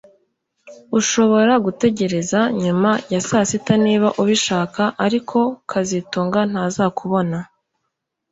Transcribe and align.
Urashobora 0.97 1.53
gutegereza 1.65 2.39
nyuma 2.63 2.89
ya 3.13 3.21
saa 3.27 3.45
sita 3.49 3.73
niba 3.85 4.07
ubishaka 4.21 4.83
ariko 5.05 5.39
kazitunga 5.69 6.39
ntazakubona 6.51 7.37